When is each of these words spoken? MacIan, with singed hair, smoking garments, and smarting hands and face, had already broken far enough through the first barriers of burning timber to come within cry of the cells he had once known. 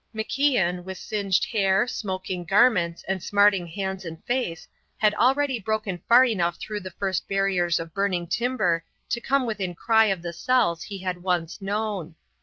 MacIan, 0.15 0.83
with 0.83 0.97
singed 0.97 1.45
hair, 1.45 1.85
smoking 1.87 2.43
garments, 2.43 3.03
and 3.07 3.21
smarting 3.21 3.67
hands 3.67 4.03
and 4.03 4.17
face, 4.25 4.67
had 4.97 5.13
already 5.13 5.59
broken 5.59 6.01
far 6.09 6.25
enough 6.25 6.59
through 6.59 6.79
the 6.79 6.89
first 6.89 7.27
barriers 7.27 7.79
of 7.79 7.93
burning 7.93 8.25
timber 8.25 8.83
to 9.09 9.21
come 9.21 9.45
within 9.45 9.75
cry 9.75 10.05
of 10.05 10.23
the 10.23 10.33
cells 10.33 10.81
he 10.81 10.97
had 10.97 11.21
once 11.21 11.61
known. 11.61 12.15